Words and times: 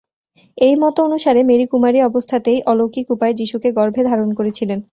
এই 0.57 0.75
মত 0.75 0.95
অনুসারে, 0.99 1.41
মেরি 1.43 1.65
কুমারী 1.67 1.99
অবস্থাতেই 2.01 2.59
অলৌকিক 2.65 3.07
উপায়ে 3.11 3.37
যিশুকে 3.39 3.69
গর্ভে 3.71 4.01
ধারণ 4.03 4.29
করেছিলেন। 4.33 4.79